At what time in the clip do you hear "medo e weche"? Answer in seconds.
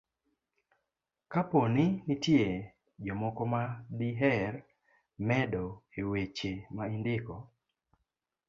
5.27-6.53